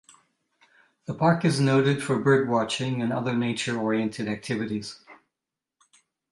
The 1.05 1.13
park 1.13 1.45
is 1.45 1.59
noted 1.59 2.01
for 2.01 2.17
bird-watching 2.19 3.03
and 3.03 3.13
other 3.13 3.35
nature-oriented 3.35 4.27
activities. 4.27 4.99